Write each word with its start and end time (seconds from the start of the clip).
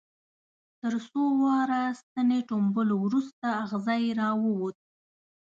تر 0.81 0.93
څو 1.07 1.21
واره 1.43 1.81
ستنې 2.01 2.39
ټومبلو 2.49 2.95
وروسته 3.05 3.45
اغزی 3.63 4.03
را 4.19 4.29
ووت. 4.43 4.77